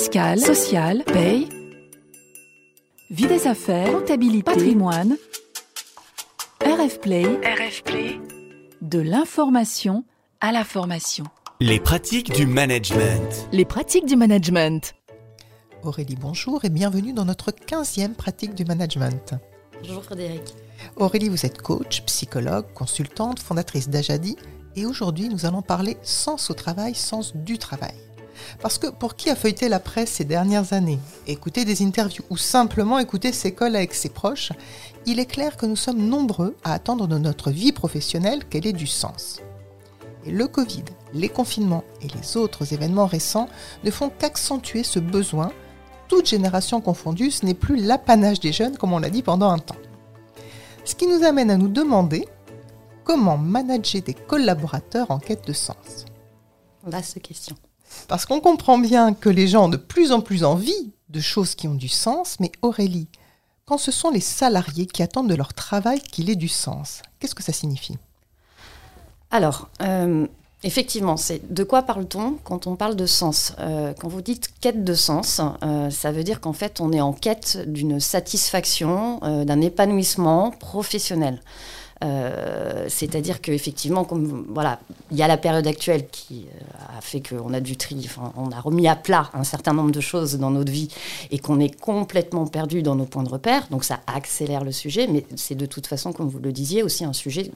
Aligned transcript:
fiscale, 0.00 0.40
sociale, 0.40 1.04
paye, 1.04 1.46
vie 3.10 3.26
des 3.26 3.46
affaires, 3.46 3.92
comptabilité, 3.92 4.42
patrimoine, 4.42 5.18
RF 6.64 7.00
Play, 7.00 7.24
RF 7.24 7.82
Play, 7.82 8.18
de 8.80 8.98
l'information 8.98 10.04
à 10.40 10.52
la 10.52 10.64
formation. 10.64 11.24
Les 11.60 11.80
pratiques 11.80 12.32
du 12.32 12.46
management. 12.46 13.46
Les 13.52 13.66
pratiques 13.66 14.06
du 14.06 14.16
management. 14.16 14.94
Aurélie, 15.82 16.16
bonjour 16.18 16.64
et 16.64 16.70
bienvenue 16.70 17.12
dans 17.12 17.26
notre 17.26 17.50
15e 17.50 18.14
pratique 18.14 18.54
du 18.54 18.64
management. 18.64 19.34
Bonjour 19.82 20.02
Frédéric. 20.02 20.54
Aurélie, 20.96 21.28
vous 21.28 21.44
êtes 21.44 21.60
coach, 21.60 22.04
psychologue, 22.06 22.72
consultante, 22.72 23.38
fondatrice 23.38 23.90
d'Ajadi 23.90 24.38
et 24.76 24.86
aujourd'hui 24.86 25.28
nous 25.28 25.44
allons 25.44 25.60
parler 25.60 25.98
sens 26.02 26.48
au 26.48 26.54
travail, 26.54 26.94
sens 26.94 27.36
du 27.36 27.58
travail. 27.58 27.92
Parce 28.60 28.78
que 28.78 28.88
pour 28.88 29.16
qui 29.16 29.30
a 29.30 29.36
feuilleté 29.36 29.68
la 29.68 29.80
presse 29.80 30.12
ces 30.12 30.24
dernières 30.24 30.72
années, 30.72 30.98
écouté 31.26 31.64
des 31.64 31.82
interviews 31.82 32.24
ou 32.30 32.36
simplement 32.36 32.98
écouté 32.98 33.32
ses 33.32 33.52
collègues, 33.52 33.92
ses 33.92 34.08
proches, 34.08 34.52
il 35.06 35.18
est 35.18 35.26
clair 35.26 35.56
que 35.56 35.66
nous 35.66 35.76
sommes 35.76 36.06
nombreux 36.06 36.56
à 36.64 36.72
attendre 36.74 37.06
de 37.06 37.18
notre 37.18 37.50
vie 37.50 37.72
professionnelle 37.72 38.44
qu'elle 38.44 38.66
ait 38.66 38.72
du 38.72 38.86
sens. 38.86 39.40
Et 40.26 40.30
le 40.30 40.46
Covid, 40.46 40.84
les 41.14 41.28
confinements 41.28 41.84
et 42.02 42.08
les 42.08 42.36
autres 42.36 42.72
événements 42.72 43.06
récents 43.06 43.48
ne 43.84 43.90
font 43.90 44.10
qu'accentuer 44.10 44.82
ce 44.82 44.98
besoin. 44.98 45.50
Toute 46.08 46.28
génération 46.28 46.80
confondue, 46.80 47.30
ce 47.30 47.46
n'est 47.46 47.54
plus 47.54 47.76
l'apanage 47.76 48.40
des 48.40 48.52
jeunes 48.52 48.76
comme 48.76 48.92
on 48.92 48.98
l'a 48.98 49.10
dit 49.10 49.22
pendant 49.22 49.50
un 49.50 49.58
temps. 49.58 49.76
Ce 50.84 50.94
qui 50.94 51.06
nous 51.06 51.24
amène 51.24 51.50
à 51.50 51.56
nous 51.56 51.68
demander 51.68 52.26
comment 53.04 53.38
manager 53.38 54.02
des 54.02 54.14
collaborateurs 54.14 55.10
en 55.10 55.18
quête 55.18 55.46
de 55.46 55.52
sens. 55.52 56.04
Vaste 56.84 57.20
question. 57.20 57.56
Parce 58.08 58.26
qu'on 58.26 58.40
comprend 58.40 58.78
bien 58.78 59.14
que 59.14 59.28
les 59.28 59.48
gens 59.48 59.66
ont 59.66 59.68
de 59.68 59.76
plus 59.76 60.12
en 60.12 60.20
plus 60.20 60.44
envie 60.44 60.92
de 61.08 61.20
choses 61.20 61.54
qui 61.54 61.68
ont 61.68 61.74
du 61.74 61.88
sens, 61.88 62.36
mais 62.40 62.52
Aurélie, 62.62 63.08
quand 63.66 63.78
ce 63.78 63.92
sont 63.92 64.10
les 64.10 64.20
salariés 64.20 64.86
qui 64.86 65.02
attendent 65.02 65.28
de 65.28 65.34
leur 65.34 65.54
travail 65.54 66.00
qu'il 66.00 66.30
ait 66.30 66.36
du 66.36 66.48
sens, 66.48 67.02
qu'est-ce 67.18 67.34
que 67.34 67.42
ça 67.42 67.52
signifie? 67.52 67.98
Alors, 69.30 69.68
euh, 69.80 70.26
effectivement, 70.64 71.16
c'est 71.16 71.52
de 71.54 71.62
quoi 71.62 71.82
parle-t-on 71.82 72.38
quand 72.42 72.66
on 72.66 72.74
parle 72.74 72.96
de 72.96 73.06
sens? 73.06 73.52
Euh, 73.60 73.92
Quand 73.98 74.08
vous 74.08 74.22
dites 74.22 74.50
quête 74.60 74.82
de 74.82 74.94
sens, 74.94 75.40
euh, 75.62 75.88
ça 75.90 76.10
veut 76.10 76.24
dire 76.24 76.40
qu'en 76.40 76.52
fait, 76.52 76.80
on 76.80 76.92
est 76.92 77.00
en 77.00 77.12
quête 77.12 77.58
d'une 77.66 78.00
satisfaction, 78.00 79.18
d'un 79.20 79.60
épanouissement 79.60 80.50
professionnel. 80.50 81.40
Euh, 82.02 82.86
c'est-à-dire 82.88 83.40
qu'effectivement, 83.42 84.06
voilà, 84.48 84.80
il 85.10 85.18
y 85.18 85.22
a 85.22 85.28
la 85.28 85.36
période 85.36 85.66
actuelle 85.66 86.06
qui 86.10 86.46
euh, 86.46 86.98
a 86.98 87.00
fait 87.02 87.20
qu'on 87.20 87.52
a 87.52 87.60
du 87.60 87.76
tri, 87.76 88.08
on 88.36 88.50
a 88.50 88.60
remis 88.60 88.88
à 88.88 88.96
plat 88.96 89.28
un 89.34 89.44
certain 89.44 89.74
nombre 89.74 89.90
de 89.90 90.00
choses 90.00 90.38
dans 90.38 90.50
notre 90.50 90.72
vie 90.72 90.88
et 91.30 91.38
qu'on 91.38 91.60
est 91.60 91.78
complètement 91.78 92.46
perdu 92.46 92.82
dans 92.82 92.94
nos 92.94 93.04
points 93.04 93.22
de 93.22 93.28
repère. 93.28 93.66
Donc 93.70 93.84
ça 93.84 94.00
accélère 94.06 94.64
le 94.64 94.72
sujet, 94.72 95.06
mais 95.08 95.26
c'est 95.36 95.54
de 95.54 95.66
toute 95.66 95.86
façon, 95.86 96.12
comme 96.12 96.28
vous 96.28 96.38
le 96.38 96.52
disiez, 96.52 96.82
aussi 96.82 97.04
un 97.04 97.12
sujet 97.12 97.50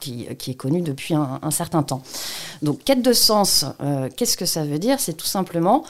qui, 0.00 0.26
est 0.28 0.54
connu 0.54 0.82
depuis 0.82 1.14
un, 1.14 1.50
certain 1.50 1.82
temps. 1.82 2.02
Donc 2.60 2.82
quête 2.84 3.02
de 3.02 3.12
sens, 3.12 3.64
euh, 3.80 4.08
qu'est-ce 4.16 4.36
que 4.36 4.46
ça 4.46 4.64
veut 4.64 4.78
dire? 4.78 4.98
C'est 4.98 5.16
tout 5.16 5.26
simplement 5.26 5.84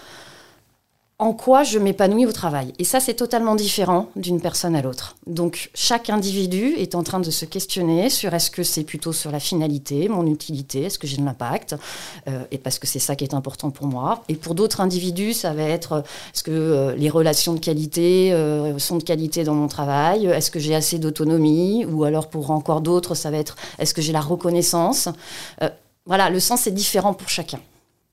en 1.22 1.34
quoi 1.34 1.62
je 1.62 1.78
m'épanouis 1.78 2.26
au 2.26 2.32
travail. 2.32 2.72
Et 2.80 2.84
ça, 2.84 2.98
c'est 2.98 3.14
totalement 3.14 3.54
différent 3.54 4.08
d'une 4.16 4.40
personne 4.40 4.74
à 4.74 4.82
l'autre. 4.82 5.14
Donc, 5.28 5.70
chaque 5.72 6.10
individu 6.10 6.74
est 6.78 6.96
en 6.96 7.04
train 7.04 7.20
de 7.20 7.30
se 7.30 7.44
questionner 7.44 8.10
sur 8.10 8.34
est-ce 8.34 8.50
que 8.50 8.64
c'est 8.64 8.82
plutôt 8.82 9.12
sur 9.12 9.30
la 9.30 9.38
finalité, 9.38 10.08
mon 10.08 10.26
utilité, 10.26 10.82
est-ce 10.82 10.98
que 10.98 11.06
j'ai 11.06 11.18
de 11.18 11.24
l'impact, 11.24 11.76
euh, 12.26 12.42
et 12.50 12.58
parce 12.58 12.80
que 12.80 12.88
c'est 12.88 12.98
ça 12.98 13.14
qui 13.14 13.22
est 13.22 13.34
important 13.34 13.70
pour 13.70 13.86
moi. 13.86 14.24
Et 14.28 14.34
pour 14.34 14.56
d'autres 14.56 14.80
individus, 14.80 15.32
ça 15.32 15.54
va 15.54 15.62
être 15.62 15.92
euh, 15.92 16.00
est-ce 16.34 16.42
que 16.42 16.50
euh, 16.50 16.96
les 16.96 17.08
relations 17.08 17.52
de 17.52 17.60
qualité 17.60 18.32
sont 18.78 18.96
de 18.96 19.04
qualité 19.04 19.44
dans 19.44 19.54
mon 19.54 19.68
travail, 19.68 20.26
est-ce 20.26 20.50
que 20.50 20.58
j'ai 20.58 20.74
assez 20.74 20.98
d'autonomie, 20.98 21.84
ou 21.84 22.02
alors 22.02 22.30
pour 22.30 22.50
encore 22.50 22.80
d'autres, 22.80 23.14
ça 23.14 23.30
va 23.30 23.36
être 23.36 23.54
est-ce 23.78 23.94
que 23.94 24.02
j'ai 24.02 24.12
la 24.12 24.20
reconnaissance. 24.20 25.08
voilà, 26.04 26.30
le 26.30 26.40
sens 26.40 26.66
est 26.66 26.72
différent 26.72 27.14
pour 27.14 27.28
chacun. 27.28 27.60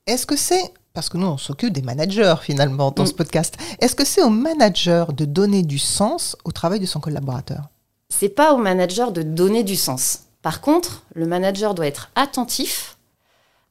Est-ce 0.06 0.26
que 0.26 0.36
c'est 0.36 0.72
parce 0.92 1.08
que 1.08 1.16
nous, 1.16 1.26
on 1.26 1.38
s'occupe 1.38 1.72
des 1.72 1.82
managers 1.82 2.34
finalement 2.40 2.90
dans 2.90 3.06
ce 3.06 3.12
mm. 3.12 3.16
podcast. 3.16 3.56
Est-ce 3.80 3.94
que 3.94 4.04
c'est 4.04 4.22
au 4.22 4.30
manager 4.30 5.12
de 5.12 5.24
donner 5.24 5.62
du 5.62 5.78
sens 5.78 6.36
au 6.44 6.52
travail 6.52 6.80
de 6.80 6.86
son 6.86 7.00
collaborateur? 7.00 7.68
C'est 8.08 8.28
pas 8.28 8.52
au 8.52 8.56
manager 8.56 9.12
de 9.12 9.22
donner 9.22 9.62
du 9.62 9.76
sens. 9.76 10.20
Par 10.42 10.60
contre, 10.60 11.04
le 11.14 11.26
manager 11.26 11.74
doit 11.74 11.86
être 11.86 12.10
attentif 12.14 12.96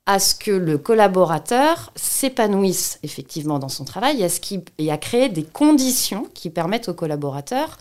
à 0.06 0.18
ce 0.18 0.34
que 0.34 0.52
le 0.52 0.78
collaborateur 0.78 1.92
s'épanouisse 1.96 3.00
effectivement 3.04 3.60
dans 3.60 3.70
son 3.70 3.86
travail 3.86 4.22
et 4.22 4.26
à, 4.26 4.30
ce 4.30 4.40
et 4.80 4.92
à 4.92 4.98
créer 4.98 5.30
des 5.30 5.44
conditions 5.44 6.28
qui 6.34 6.50
permettent 6.50 6.90
au 6.90 6.94
collaborateur 6.94 7.78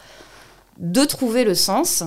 de 0.78 1.04
trouver 1.04 1.44
le 1.44 1.54
sens 1.54 2.04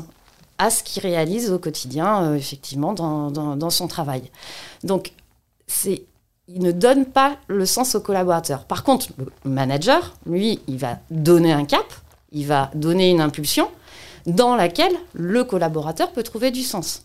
à 0.57 0.69
ce 0.69 0.83
qu'il 0.83 1.01
réalise 1.01 1.51
au 1.51 1.57
quotidien, 1.57 2.23
euh, 2.23 2.35
effectivement, 2.35 2.93
dans, 2.93 3.31
dans, 3.31 3.69
son 3.71 3.87
travail. 3.87 4.29
Donc, 4.83 5.11
c'est 5.65 6.03
il 6.53 6.61
ne 6.61 6.71
donne 6.71 7.05
pas 7.05 7.37
le 7.47 7.65
sens 7.65 7.95
au 7.95 8.01
collaborateur. 8.01 8.65
Par 8.65 8.83
contre, 8.83 9.07
le 9.17 9.31
manager, 9.45 10.15
lui, 10.25 10.59
il 10.67 10.77
va 10.77 10.97
donner 11.09 11.51
un 11.51 11.65
cap, 11.65 11.85
il 12.31 12.47
va 12.47 12.71
donner 12.75 13.09
une 13.09 13.21
impulsion 13.21 13.69
dans 14.25 14.55
laquelle 14.55 14.93
le 15.13 15.43
collaborateur 15.43 16.11
peut 16.11 16.23
trouver 16.23 16.51
du 16.51 16.61
sens. 16.61 17.03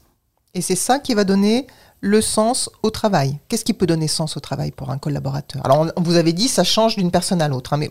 Et 0.55 0.61
c'est 0.63 0.77
ça 0.77 0.99
qui 0.99 1.15
va 1.15 1.25
donner 1.25 1.67
le 2.01 2.21
sens 2.21 2.71
au 2.83 2.91
travail. 2.91 3.39
Qu'est-ce 3.49 3.65
qui 3.65 3.73
peut 3.73 3.87
donner 3.87 4.09
sens 4.09 4.37
au 4.37 4.41
travail 4.41 4.71
pour 4.71 4.91
un 4.91 4.99
collaborateur? 4.99 5.65
Alors, 5.65 5.87
on, 5.97 6.03
vous 6.03 6.17
avez 6.17 6.33
dit, 6.33 6.49
ça 6.49 6.65
change 6.65 6.97
d'une 6.97 7.11
personne 7.11 7.41
à 7.41 7.49
l'autre, 7.49 7.73
hein, 7.73 7.79
mais 7.79 7.91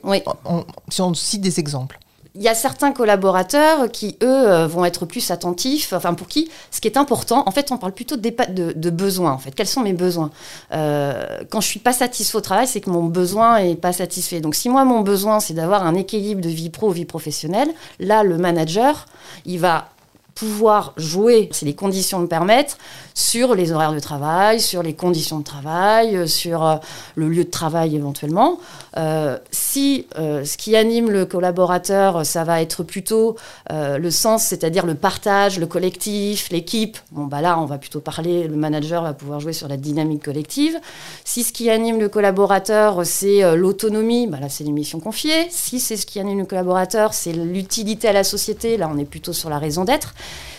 si 0.89 1.01
on 1.01 1.13
cite 1.13 1.41
des 1.41 1.59
exemples 1.59 1.99
il 2.35 2.41
y 2.41 2.50
a 2.50 2.53
certains 2.53 2.91
collaborateurs 2.91 3.90
qui, 3.91 4.18
eux, 4.22 4.50
euh, 4.50 4.68
vont 4.68 4.84
être 4.84 5.06
plus 5.06 5.31
attentifs, 5.31 5.94
enfin 5.94 6.13
pour 6.13 6.28
qui 6.28 6.50
ce 6.69 6.81
qui 6.81 6.88
est 6.88 6.97
important, 6.97 7.44
en 7.46 7.51
fait, 7.51 7.72
on 7.72 7.78
parle 7.78 7.94
plutôt 7.94 8.18
de, 8.18 8.90
besoins, 8.90 9.31
en 9.31 9.38
fait. 9.38 9.51
Quels 9.51 9.68
sont 9.68 9.81
mes 9.81 9.94
besoins? 9.94 10.31
Euh, 10.73 11.40
Quand 11.50 11.62
je 11.62 11.68
suis 11.68 11.79
pas 11.79 11.94
satisfait 11.94 12.38
au 12.38 12.41
travail, 12.41 12.68
c'est 12.68 12.81
que 12.81 12.90
mon 12.90 13.06
besoin 13.06 13.57
est 13.57 13.75
pas 13.75 13.94
satisfait. 13.94 14.41
Donc 14.41 14.56
si 14.56 14.69
moi, 14.69 14.84
mon 14.84 15.01
besoin, 15.01 15.40
c'est 15.40 15.53
d'avoir 15.53 15.85
un 15.85 15.96
équilibre 15.96 16.41
de 16.41 16.50
vie 16.50 16.69
pro, 16.69 16.91
vie 16.91 17.06
professionnelle, 17.06 17.69
là, 18.00 18.23
le 18.23 18.38
manager, 18.38 19.06
il 19.46 19.59
va 19.59 19.90
pouvoir 20.35 20.94
jouer, 20.97 21.47
si 21.53 21.63
les 21.63 21.73
conditions 21.73 22.19
le 22.19 22.28
permettent, 22.28 22.78
sur 23.13 23.56
les 23.56 23.72
horaires 23.72 23.94
de 23.94 24.00
travail, 24.00 24.59
sur 24.59 24.84
les 24.84 24.94
conditions 24.94 25.40
de 25.40 25.46
travail, 25.46 26.18
euh, 26.18 26.28
sur 26.28 26.66
euh, 26.66 26.75
le 27.16 27.29
lieu 27.29 27.46
de 27.46 27.50
travail 27.50 27.96
éventuellement. 27.96 28.59
Euh, 28.97 29.38
si 29.51 30.07
ce 30.16 30.57
qui 30.57 30.75
anime 30.75 31.09
le 31.09 31.25
collaborateur, 31.25 32.25
ça 32.25 32.44
va 32.44 32.62
être 32.62 32.84
plutôt 32.84 33.35
le 33.69 34.09
sens, 34.09 34.44
c'est-à-dire 34.44 34.85
le 34.85 34.96
partage, 34.96 35.59
le 35.59 35.68
collectif, 35.68 36.50
l'équipe, 36.50 36.97
bon 37.12 37.25
bah 37.25 37.41
là 37.41 37.59
on 37.59 37.66
va 37.66 37.78
plutôt 37.78 38.00
parler, 38.00 38.47
le 38.47 38.56
manager 38.56 39.03
va 39.03 39.13
pouvoir 39.13 39.40
jouer 39.40 39.53
sur 39.53 39.67
la 39.67 39.78
dynamique 39.78 40.23
collective. 40.23 40.79
Si 41.23 41.44
ce 41.44 41.53
qui 41.53 41.69
anime 41.69 42.00
le 42.00 42.09
collaborateur, 42.09 43.06
c'est 43.06 43.56
l'autonomie, 43.56 44.28
bah 44.28 44.40
là 44.40 44.50
c'est 44.50 44.63
les 44.63 44.72
missions 44.72 45.00
confiées. 45.00 45.47
Si 45.50 45.79
c'est 45.79 45.97
ce 45.97 46.06
qui 46.06 46.19
anime 46.19 46.40
le 46.40 46.46
collaborateur, 46.46 47.13
c'est 47.13 47.34
l'utilité 47.34 48.07
à 48.07 48.13
la 48.13 48.23
société, 48.23 48.78
là 48.78 48.90
on 48.94 48.97
est 48.97 49.06
plutôt 49.06 49.34
sur 49.34 49.50
la 49.50 49.59
raison 49.59 49.85
d'être. 49.85 50.13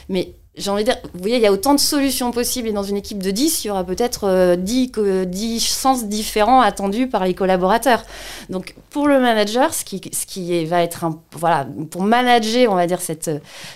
Mais 0.09 0.35
j'ai 0.57 0.71
envie 0.71 0.85
de 0.85 0.91
dire, 0.91 0.99
vous 1.13 1.21
voyez, 1.21 1.37
il 1.37 1.43
y 1.43 1.47
a 1.47 1.53
autant 1.53 1.75
de 1.75 1.81
solutions 1.81 2.31
possibles 2.31 2.69
et 2.69 2.73
dans 2.73 2.83
une 2.83 2.97
équipe 2.97 3.23
de 3.23 3.31
10, 3.31 3.65
il 3.65 3.69
y 3.69 3.71
aura 3.71 3.85
peut-être 3.85 4.57
10, 4.57 4.93
euh, 4.97 5.59
sens 5.61 6.07
différents 6.07 6.61
attendus 6.61 7.09
par 7.09 7.25
les 7.25 7.35
collaborateurs. 7.35 8.05
Donc 8.49 8.75
pour 8.91 9.07
le 9.07 9.21
manager, 9.21 9.75
ce 9.75 9.85
qui, 9.85 10.01
ce 10.13 10.25
qui 10.25 10.65
va 10.65 10.83
être, 10.83 11.05
un, 11.05 11.21
voilà, 11.33 11.67
pour 11.91 12.03
manager, 12.03 12.73
on 12.73 12.75
va 12.75 12.87
dire, 12.87 13.03
cette, 13.03 13.31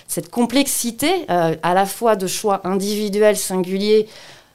cette 0.07 0.31
complexité 0.31 1.25
euh, 1.29 1.55
à 1.61 1.73
la 1.75 1.85
fois 1.85 2.15
de 2.15 2.25
choix 2.25 2.61
individuels, 2.63 3.37
singuliers, 3.37 4.07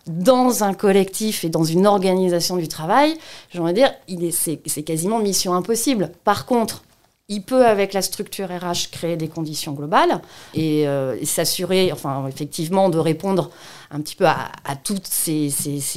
dans 0.09 0.63
un 0.63 0.73
collectif 0.73 1.45
et 1.45 1.49
dans 1.49 1.65
une 1.65 1.87
organisation 1.87 2.57
du 2.57 2.69
travail, 2.69 3.17
j'ai 3.51 3.59
envie 3.59 3.73
de 3.73 3.79
dire, 3.79 3.93
c'est 4.33 4.83
quasiment 4.83 5.19
mission 5.19 5.55
impossible. 5.55 6.13
Par 6.25 6.47
contre, 6.47 6.83
il 7.29 7.43
peut, 7.43 7.67
avec 7.67 7.93
la 7.93 8.03
structure 8.03 8.49
RH, 8.49 8.91
créer 8.93 9.17
des 9.17 9.29
conditions 9.29 9.73
globales 9.73 10.21
euh, 10.57 11.17
et, 11.21 11.25
s'assurer, 11.25 11.91
enfin, 11.93 12.27
effectivement, 12.29 12.89
de 12.89 12.99
répondre 12.99 13.51
un 13.91 14.01
petit 14.01 14.15
peu 14.15 14.27
à, 14.27 14.77
toutes 14.85 15.07
ces, 15.07 15.51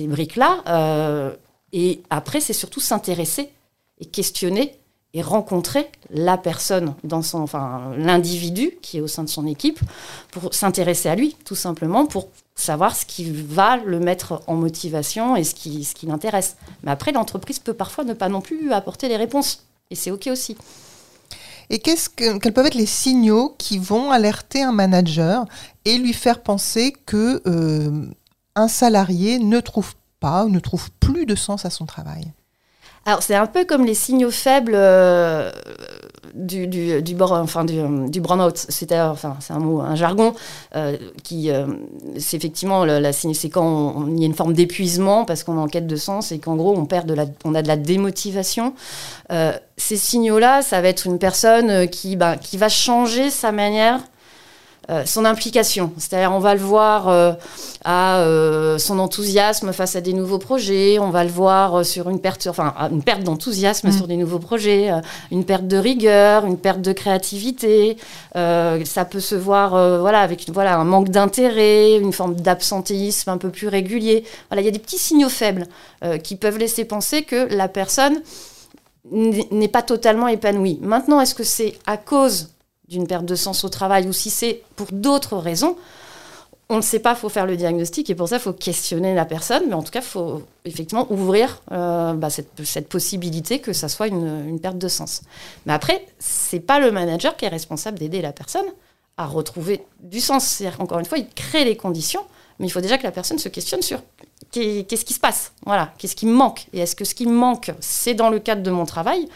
briques-là. 0.08 0.64
Euh, 0.68 1.36
et 1.72 2.02
après, 2.10 2.40
c'est 2.40 2.54
surtout 2.54 2.80
s'intéresser 2.80 3.50
et 4.00 4.06
questionner 4.06 4.76
et 5.14 5.22
rencontrer 5.22 5.90
la 6.12 6.38
personne 6.38 6.94
dans 7.04 7.24
son, 7.24 7.40
enfin, 7.40 7.92
l'individu 7.98 8.74
qui 8.81 8.98
est 8.98 9.02
au 9.02 9.08
sein 9.08 9.24
de 9.24 9.30
son 9.30 9.48
équipe 9.48 9.80
pour 10.31 10.54
s'intéresser 10.54 11.10
à 11.10 11.16
lui, 11.16 11.36
tout 11.46 11.56
simplement, 11.56 12.06
pour 12.06 12.28
savoir 12.56 12.96
ce 12.96 13.06
qui 13.06 13.31
va 13.31 13.78
le 13.78 14.00
mettre 14.00 14.42
en 14.48 14.56
motivation 14.56 15.36
et 15.36 15.44
ce 15.44 15.56
qui, 15.56 15.84
ce 15.84 15.96
qui 15.96 16.06
l'intéresse. 16.06 16.58
Mais 16.84 16.92
après, 16.92 17.12
l'entreprise 17.12 17.60
peut 17.60 17.74
parfois 17.74 18.04
ne 18.04 18.14
pas 18.14 18.30
non 18.30 18.42
plus 18.42 18.72
apporter 18.72 19.08
les 19.08 19.18
réponses. 19.18 19.66
Et 19.90 19.96
c'est 19.96 20.12
OK 20.12 20.28
aussi. 20.28 20.56
Et 21.69 21.80
que, 21.80 22.38
quels 22.39 22.54
peuvent 22.54 22.66
être 22.66 22.75
les 22.75 22.86
signaux 22.86 23.56
qui 23.57 23.77
vont 23.77 24.12
alerter 24.12 24.63
un 24.63 24.71
manager 24.71 25.45
et 25.86 25.98
lui 25.98 26.13
faire 26.13 26.42
penser 26.42 26.94
que 27.06 27.42
euh, 27.45 28.06
un 28.56 28.68
salarié 28.68 29.39
ne 29.39 29.60
trouve 29.60 29.94
pas 30.19 30.45
ou 30.45 30.50
ne 30.50 30.60
trouve 30.60 30.89
plus 31.00 31.25
de 31.25 31.36
sens 31.36 31.66
à 31.66 31.69
son 31.69 31.86
travail? 31.86 32.33
Alors 33.06 33.24
c'est 33.24 33.36
un 33.36 33.48
peu 33.48 33.66
comme 33.66 33.86
les 33.86 33.94
signaux 33.94 34.31
faibles 34.31 34.74
euh, 34.75 35.51
du, 36.34 36.68
du, 36.68 37.02
du, 37.02 37.16
enfin, 37.22 37.66
du, 37.66 37.81
du 38.10 38.22
burn-out. 38.22 38.56
C'est 38.70 38.98
enfin, 39.00 39.38
un 39.50 39.60
mot, 39.60 39.81
un 39.81 39.96
jargon 39.96 40.34
euh, 40.76 40.98
qui, 41.24 41.52
euh, 41.52 41.66
c'est 42.18 42.38
effectivement 42.38 42.86
c'est 43.12 43.50
quand 43.50 44.08
il 44.08 44.20
y 44.20 44.24
a 44.24 44.26
une 44.26 44.34
forme 44.34 44.54
d'épuisement 44.54 45.26
parce 45.26 45.44
qu'on 45.44 45.58
est 45.58 45.62
en 45.62 45.68
quête 45.68 45.88
de 45.88 45.96
sens 45.96 46.31
et 46.31 46.40
qu'en 46.40 46.56
gros 46.56 46.76
on 46.76 46.86
perd 46.86 47.08
de 47.08 47.14
la, 47.14 47.26
on 47.46 47.56
a 47.56 47.62
de 47.62 47.68
la 47.68 47.78
démotivation. 47.78 48.74
ces 49.78 49.98
signaux-là, 49.98 50.62
ça 50.62 50.81
va 50.81 50.88
être 50.88 51.06
une 51.06 51.20
personne 51.20 51.88
qui, 51.88 52.16
bah, 52.16 52.38
qui 52.38 52.58
va 52.58 52.70
changer 52.70 53.30
sa 53.30 53.52
manière 53.52 54.00
euh, 54.89 55.06
son 55.06 55.24
implication. 55.24 55.91
C'est-à-dire, 55.97 56.31
on 56.31 56.39
va 56.39 56.56
le 56.56 56.62
voir 56.62 57.09
euh, 57.09 57.33
à 57.83 58.21
euh, 58.21 58.80
son 58.80 58.97
enthousiasme 58.97 59.71
face 59.71 59.95
à 59.95 60.01
des 60.01 60.13
nouveaux 60.13 60.39
projets, 60.39 60.97
on 60.97 61.12
va 61.12 61.24
le 61.24 61.30
voir 61.30 61.86
sur 61.86 62.09
une 62.09 62.19
perte, 62.19 62.47
enfin, 62.47 62.74
une 62.91 63.03
perte 63.03 63.21
d'enthousiasme 63.21 63.89
mm. 63.89 63.91
sur 63.91 64.07
des 64.07 64.18
nouveaux 64.18 64.39
projets, 64.39 64.89
une 65.31 65.45
perte 65.45 65.68
de 65.68 65.77
rigueur, 65.77 66.45
une 66.45 66.57
perte 66.57 66.81
de 66.81 66.91
créativité. 66.91 67.97
ça 68.33 69.06
peut 69.09 69.19
se 69.19 69.36
voir, 69.36 69.71
voilà, 70.00 70.21
avec 70.21 70.50
voilà, 70.51 70.77
un 70.77 70.86
manque 70.86 71.09
d'intérêt, 71.09 71.97
une 71.97 72.13
forme 72.13 72.35
d'absentéisme 72.35 73.30
un 73.30 73.38
peu 73.38 73.50
plus 73.50 73.68
régulier. 73.68 74.24
Voilà, 74.50 74.63
il 74.63 74.65
y 74.65 74.69
a 74.69 74.71
des 74.71 74.80
petits 74.80 74.97
signaux 74.97 75.30
faibles 75.30 75.68
qui 76.24 76.35
peuvent 76.35 76.57
laisser 76.57 76.85
penser 76.85 77.24
que 77.24 77.53
la 77.53 77.68
personne 77.68 78.21
n'est 79.12 79.68
pas 79.68 79.83
totalement 79.83 80.27
épanouie. 80.27 80.80
Maintenant, 80.81 81.21
est-ce 81.21 81.35
que 81.35 81.44
c'est 81.44 81.75
à 81.85 81.97
cause 81.97 82.50
d'une 82.89 83.07
perte 83.07 83.25
de 83.25 83.36
sens 83.36 83.63
au 83.63 83.69
travail 83.69 84.07
ou 84.07 84.13
si 84.13 84.30
c'est 84.30 84.63
pour 84.75 84.88
d'autres 84.91 85.38
raisons, 85.38 85.77
on 86.71 86.77
ne 86.77 86.81
sait 86.81 87.00
pas, 87.00 87.12
il 87.12 87.18
faut 87.18 87.30
faire 87.30 87.47
le 87.47 87.57
diagnostic 87.57 88.09
et 88.09 88.15
pour 88.15 88.27
ça, 88.27 88.38
il 88.38 88.41
faut 88.41 88.53
questionner 88.53 89.15
la 89.15 89.25
personne, 89.25 89.63
mais 89.68 89.74
en 89.74 89.81
tout 89.81 89.91
cas, 89.91 90.01
il 90.01 90.06
faut 90.06 90.44
effectivement 90.65 91.07
ouvrir 91.12 91.62
euh, 91.71 92.13
bah, 92.13 92.30
cette, 92.30 92.88
possibilité 92.88 93.59
que 93.59 93.74
ça 93.74 93.89
soit 93.89 94.07
une, 94.07 94.59
perte 94.59 94.77
de 94.77 94.88
sens. 94.88 95.24
Mais 95.65 95.74
après, 95.74 96.06
c'est 96.19 96.59
pas 96.59 96.80
le 96.80 96.91
manager 96.91 97.36
qui 97.36 97.45
est 97.45 97.50
responsable 97.50 97.97
d'aider 97.97 98.21
la 98.21 98.33
personne 98.33 98.65
à 99.18 99.25
retrouver 99.25 99.83
du 100.00 100.19
sens. 100.19 100.45
C'est-à-dire, 100.45 100.80
encore 100.80 101.00
une 101.00 101.06
fois, 101.06 101.18
il 101.18 101.27
crée 101.27 101.65
les 101.65 101.75
conditions, 101.75 102.21
mais 102.59 102.67
il 102.67 102.69
faut 102.69 102.81
déjà 102.81 102.97
que 102.97 103.03
la 103.03 103.11
personne 103.11 103.39
se 103.39 103.50
questionne 103.50 103.81
sur 103.81 104.01
qu'est-ce 104.51 105.06
qui 105.06 105.13
se 105.13 105.19
passe, 105.19 105.53
voilà, 105.65 105.94
qu'est-ce 105.97 106.15
qui 106.15 106.25
me 106.25 106.33
manque, 106.33 106.67
et 106.73 106.79
est-ce 106.79 106.95
que 106.95 107.06
ce 107.06 107.13
qui 107.13 107.25
manque, 107.25 107.71
c'est 107.79 108.13
dans 108.13 108.29
le 108.29 108.39
cadre 108.39 108.63
de 108.63 108.71
mon 108.71 108.85
travail, 108.85 109.27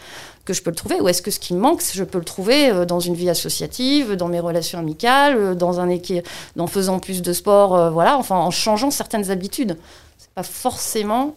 que 0.44 0.52
je 0.52 0.62
peux 0.62 0.70
le 0.70 0.76
trouver? 0.76 1.00
Ou 1.00 1.08
est-ce 1.08 1.22
que 1.22 1.30
ce 1.30 1.40
qui 1.40 1.54
me 1.54 1.60
manque, 1.60 1.82
je 1.92 2.04
peux 2.04 2.18
le 2.18 2.24
trouver 2.24 2.70
euh, 2.70 2.84
dans 2.84 3.00
une 3.00 3.14
vie 3.14 3.30
associative, 3.30 4.12
dans 4.12 4.28
mes 4.28 4.40
relations 4.40 4.78
amicales, 4.78 5.36
euh, 5.36 5.54
dans 5.54 5.80
un 5.80 5.88
en 6.58 6.66
faisant 6.66 6.98
plus 6.98 7.22
de 7.22 7.32
sport, 7.32 7.74
euh, 7.74 7.90
voilà, 7.90 8.18
enfin 8.18 8.36
en 8.36 8.50
changeant 8.50 8.90
certaines 8.90 9.30
habitudes. 9.30 9.78
C'est 10.18 10.30
pas 10.30 10.42
forcément 10.42 11.34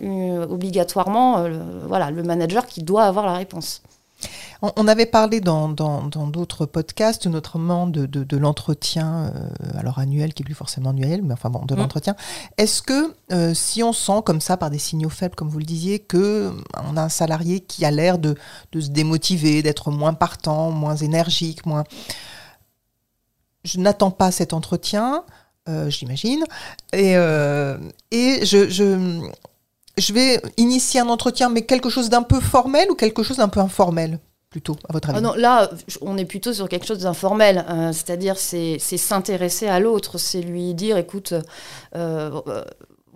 obligatoirement 0.49 1.47
voilà, 1.87 2.09
le 2.09 2.23
manager 2.23 2.65
qui 2.65 2.83
doit 2.83 3.03
avoir 3.03 3.25
la 3.25 3.33
réponse. 3.33 3.81
On, 4.61 4.87
avait 4.87 5.05
parlé 5.05 5.39
dans 5.39 5.69
d'autres 5.69 6.65
podcasts, 6.65 7.27
notamment 7.27 7.87
de, 7.87 8.05
de, 8.05 8.37
l'entretien, 8.37 9.31
euh, 9.35 9.79
alors 9.79 9.99
annuel, 9.99 10.33
qui 10.33 10.43
est 10.43 10.45
plus 10.45 10.55
forcément 10.55 10.89
annuel, 10.89 11.21
mais 11.23 11.33
enfin 11.33 11.49
bon, 11.49 11.65
de 11.65 11.75
mm. 11.75 11.77
l'entretien. 11.77 12.15
Est-ce 12.57 12.81
que 12.81 13.13
euh, 13.31 13.53
si 13.53 13.83
on 13.83 13.93
sent 13.93 14.21
comme 14.25 14.41
ça, 14.41 14.57
par 14.57 14.69
des 14.69 14.79
signaux 14.79 15.09
faibles, 15.09 15.35
comme 15.35 15.49
vous 15.49 15.59
le 15.59 15.65
disiez, 15.65 15.99
que 15.99 16.17
euh, 16.17 16.51
on 16.89 16.97
a 16.97 17.03
un 17.03 17.09
salarié 17.09 17.59
qui 17.59 17.85
a 17.85 17.91
l'air 17.91 18.17
de, 18.17 18.35
de, 18.71 18.81
se 18.81 18.89
démotiver, 18.89 19.61
d'être 19.61 19.91
moins 19.91 20.13
partant, 20.13 20.71
moins 20.71 20.95
énergique, 20.95 21.65
moins... 21.65 21.83
Je 23.63 23.79
n'attends 23.79 24.11
pas 24.11 24.31
cet 24.31 24.53
entretien, 24.53 25.23
j'imagine, 25.89 26.45
et, 26.93 27.15
et 28.11 28.45
je, 28.45 28.69
je 28.69 29.29
je 29.97 30.13
vais 30.13 30.41
initier 30.55 30.99
un 31.01 31.09
entretien, 31.09 31.49
mais 31.49 31.63
quelque 31.63 31.89
chose 31.89 32.09
d'un 32.09 32.21
peu 32.21 32.39
formel 32.39 32.89
ou 32.89 32.95
quelque 32.95 33.23
chose 33.23 33.37
d'un 33.37 33.49
peu 33.49 33.59
informel? 33.59 34.19
Plutôt, 34.57 34.75
à 34.89 34.93
votre 34.93 35.09
avis 35.11 35.19
ah 35.19 35.21
non, 35.21 35.35
Là, 35.35 35.69
on 36.01 36.17
est 36.17 36.25
plutôt 36.25 36.51
sur 36.51 36.67
quelque 36.67 36.87
chose 36.87 36.99
d'informel, 36.99 37.63
hein. 37.67 37.93
c'est-à-dire 37.93 38.37
c'est 38.37 38.79
s'intéresser 38.79 39.67
à 39.67 39.79
l'autre, 39.79 40.17
c'est 40.17 40.41
lui 40.41 40.73
dire, 40.73 40.97
écoute, 40.97 41.33
euh, 41.95 42.41
euh, 42.47 42.63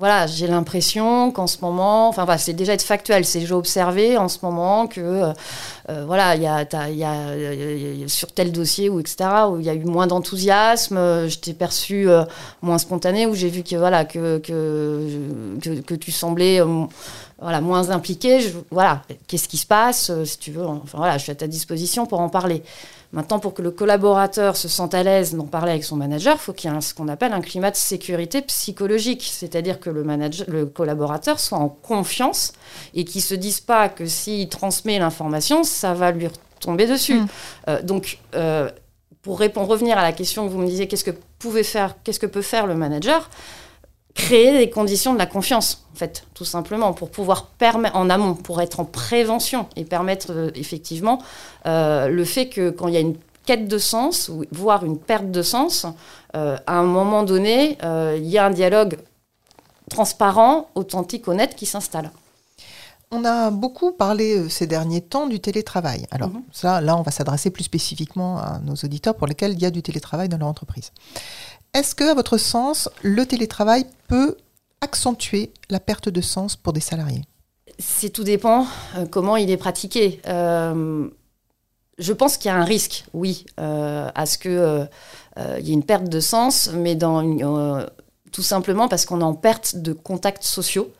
voilà, 0.01 0.25
j'ai 0.25 0.47
l'impression 0.47 1.31
qu'en 1.31 1.45
ce 1.45 1.59
moment, 1.61 2.09
enfin, 2.09 2.25
voilà, 2.25 2.39
c'est 2.39 2.53
déjà 2.53 2.73
être 2.73 2.81
factuel, 2.81 3.23
c'est 3.23 3.45
j'ai 3.45 3.53
observé 3.53 4.17
en 4.17 4.29
ce 4.29 4.39
moment 4.41 4.87
que, 4.87 4.99
euh, 4.99 5.31
euh, 5.89 6.05
voilà, 6.07 6.35
il 6.35 6.41
y 6.41 6.47
a, 6.47 6.63
y, 6.89 7.03
a, 7.03 8.07
sur 8.07 8.31
tel 8.31 8.51
dossier 8.51 8.89
ou 8.89 8.99
etc., 8.99 9.29
où 9.51 9.59
il 9.59 9.65
y 9.67 9.69
a 9.69 9.75
eu 9.75 9.85
moins 9.85 10.07
d'enthousiasme, 10.07 10.97
euh, 10.97 11.29
je 11.29 11.37
t'ai 11.37 11.53
perçu 11.53 12.07
moins 12.63 12.79
spontané, 12.79 13.27
où 13.27 13.35
j'ai 13.35 13.49
vu 13.49 13.61
que, 13.61 13.75
voilà, 13.75 14.03
que, 14.03 14.39
que, 14.39 15.79
que, 15.85 15.93
tu 15.93 16.11
semblais 16.11 16.59
voilà, 17.41 17.59
moins 17.59 17.89
impliqué. 17.89 18.53
voilà, 18.69 19.01
qu'est-ce 19.27 19.47
qui 19.47 19.57
se 19.57 19.65
passe, 19.65 20.11
si 20.23 20.37
tu 20.37 20.51
veux, 20.51 20.65
enfin, 20.65 20.97
voilà, 20.97 21.17
je 21.17 21.23
suis 21.23 21.31
à 21.31 21.35
ta 21.35 21.47
disposition 21.47 22.05
pour 22.05 22.19
en 22.19 22.29
parler. 22.29 22.63
Maintenant, 23.13 23.39
pour 23.39 23.53
que 23.53 23.61
le 23.61 23.71
collaborateur 23.71 24.55
se 24.55 24.69
sente 24.69 24.93
à 24.93 25.03
l'aise 25.03 25.35
d'en 25.35 25.45
parler 25.45 25.71
avec 25.71 25.83
son 25.83 25.97
manager, 25.97 26.35
il 26.35 26.39
faut 26.39 26.53
qu'il 26.53 26.71
y 26.71 26.75
ait 26.75 26.81
ce 26.81 26.93
qu'on 26.93 27.09
appelle 27.09 27.33
un 27.33 27.41
climat 27.41 27.69
de 27.69 27.75
sécurité 27.75 28.41
psychologique, 28.41 29.29
c'est-à-dire 29.29 29.81
que 29.81 29.89
le, 29.89 30.03
manager, 30.03 30.45
le 30.49 30.65
collaborateur 30.65 31.39
soit 31.39 31.57
en 31.57 31.67
confiance 31.67 32.53
et 32.93 33.03
qu'il 33.03 33.19
ne 33.19 33.25
se 33.25 33.35
dise 33.35 33.59
pas 33.59 33.89
que 33.89 34.05
s'il 34.05 34.47
transmet 34.47 34.97
l'information, 34.97 35.65
ça 35.65 35.93
va 35.93 36.11
lui 36.11 36.27
tomber 36.61 36.87
dessus. 36.87 37.15
Mm. 37.15 37.27
Euh, 37.67 37.81
donc, 37.81 38.19
euh, 38.35 38.69
pour 39.23 39.39
répondre, 39.39 39.67
revenir 39.67 39.97
à 39.97 40.03
la 40.03 40.13
question 40.13 40.47
que 40.47 40.51
vous 40.53 40.59
me 40.59 40.67
disiez, 40.67 40.87
qu'est-ce 40.87 41.03
que, 41.03 41.11
pouvait 41.37 41.63
faire, 41.63 41.95
qu'est-ce 42.03 42.19
que 42.19 42.25
peut 42.25 42.41
faire 42.41 42.65
le 42.65 42.75
manager 42.75 43.29
créer 44.13 44.57
des 44.57 44.69
conditions 44.69 45.13
de 45.13 45.17
la 45.17 45.25
confiance, 45.25 45.85
en 45.93 45.97
fait, 45.97 46.25
tout 46.33 46.45
simplement, 46.45 46.93
pour 46.93 47.09
pouvoir 47.09 47.47
permettre, 47.47 47.95
en 47.95 48.09
amont, 48.09 48.33
pour 48.33 48.61
être 48.61 48.79
en 48.79 48.85
prévention 48.85 49.67
et 49.75 49.85
permettre 49.85 50.31
euh, 50.31 50.51
effectivement 50.55 51.21
euh, 51.65 52.07
le 52.07 52.25
fait 52.25 52.49
que 52.49 52.69
quand 52.69 52.87
il 52.87 52.93
y 52.93 52.97
a 52.97 53.01
une 53.01 53.15
quête 53.45 53.67
de 53.67 53.77
sens, 53.77 54.29
voire 54.51 54.85
une 54.85 54.97
perte 54.97 55.31
de 55.31 55.41
sens, 55.41 55.85
euh, 56.35 56.57
à 56.67 56.73
un 56.73 56.83
moment 56.83 57.23
donné, 57.23 57.77
il 58.17 58.27
y 58.27 58.37
a 58.37 58.45
un 58.45 58.51
dialogue 58.51 58.97
transparent, 59.89 60.69
authentique, 60.75 61.27
honnête 61.27 61.55
qui 61.55 61.65
s'installe. 61.65 62.11
On 63.13 63.25
a 63.25 63.51
beaucoup 63.51 63.91
parlé 63.91 64.47
ces 64.49 64.67
derniers 64.67 65.01
temps 65.01 65.27
du 65.27 65.41
télétravail. 65.41 66.05
Alors 66.11 66.29
mhm. 66.29 66.43
ça, 66.53 66.79
là, 66.79 66.95
on 66.95 67.01
va 67.01 67.11
s'adresser 67.11 67.49
plus 67.49 67.65
spécifiquement 67.65 68.37
à 68.37 68.59
nos 68.59 68.75
auditeurs 68.75 69.15
pour 69.15 69.27
lesquels 69.27 69.51
il 69.51 69.61
y 69.61 69.65
a 69.65 69.71
du 69.71 69.81
télétravail 69.81 70.29
dans 70.29 70.37
leur 70.37 70.47
entreprise. 70.47 70.91
Est-ce 71.73 71.95
que, 71.95 72.03
à 72.03 72.13
votre 72.13 72.37
sens, 72.37 72.89
le 73.01 73.25
télétravail 73.25 73.85
peut 74.07 74.35
accentuer 74.81 75.53
la 75.69 75.79
perte 75.79 76.09
de 76.09 76.19
sens 76.19 76.57
pour 76.57 76.73
des 76.73 76.81
salariés? 76.81 77.21
C'est 77.79 78.09
tout 78.09 78.25
dépend 78.25 78.67
euh, 78.97 79.05
comment 79.09 79.37
il 79.37 79.49
est 79.49 79.57
pratiqué. 79.57 80.21
Euh, 80.27 81.07
je 81.97 82.13
pense 82.13 82.37
qu'il 82.37 82.49
y 82.49 82.53
a 82.53 82.57
un 82.57 82.65
risque, 82.65 83.05
oui, 83.13 83.45
euh, 83.59 84.09
à 84.13 84.25
ce 84.25 84.37
qu'il 84.37 84.51
y 85.63 85.69
ait 85.69 85.73
une 85.73 85.83
perte 85.83 86.09
de 86.09 86.19
sens, 86.19 86.69
mais 86.73 86.97
tout 86.97 88.41
simplement 88.41 88.87
parce 88.87 89.05
qu'on 89.05 89.21
est 89.21 89.25
en 89.25 89.33
perte 89.33 89.77
de 89.77 89.93
contacts 89.93 90.43
sociaux. 90.43 90.91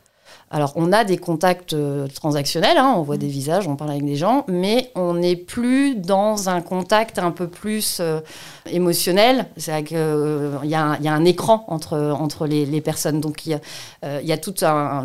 Alors, 0.54 0.74
on 0.76 0.92
a 0.92 1.04
des 1.04 1.16
contacts 1.16 1.72
euh, 1.72 2.06
transactionnels, 2.08 2.76
hein, 2.76 2.92
on 2.98 3.00
voit 3.00 3.16
des 3.16 3.26
visages, 3.26 3.66
on 3.66 3.74
parle 3.74 3.92
avec 3.92 4.04
des 4.04 4.16
gens, 4.16 4.44
mais 4.48 4.90
on 4.94 5.14
n'est 5.14 5.34
plus 5.34 5.94
dans 5.94 6.50
un 6.50 6.60
contact 6.60 7.18
un 7.18 7.30
peu 7.30 7.48
plus 7.48 8.00
euh, 8.00 8.20
émotionnel. 8.66 9.46
C'est-à-dire 9.56 9.88
qu'il 9.88 9.96
euh, 9.96 10.58
y, 10.64 10.74
a 10.74 10.84
un 10.84 11.24
écran 11.24 11.64
entre, 11.68 11.96
entre 11.98 12.46
les, 12.46 12.80
personnes. 12.82 13.18
Donc, 13.18 13.46
il 13.46 13.58
y 14.02 14.32
a, 14.32 14.36
toute, 14.36 14.62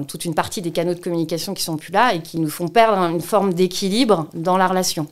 toute 0.10 0.26
une 0.26 0.36
partie 0.36 0.62
des 0.62 0.72
canaux 0.72 0.94
de 0.94 1.00
communication 1.00 1.54
qui 1.54 1.64
sont 1.64 1.78
plus 1.78 1.94
là 1.94 2.14
et 2.14 2.20
qui 2.20 2.42
nous 2.42 2.50
font 2.50 2.68
perdre 2.68 2.98
une 2.98 3.22
forme 3.22 3.54
d'équilibre 3.54 4.28
dans 4.34 4.58
la 4.58 4.68
relation. 4.68 5.08